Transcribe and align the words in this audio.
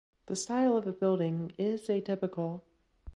The 0.25 0.35
style 0.35 0.75
of 0.77 0.85
the 0.85 0.93
building 0.93 1.51
is 1.59 1.85
atypical. 1.85 2.61